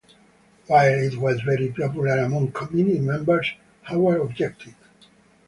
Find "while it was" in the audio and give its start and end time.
0.65-1.41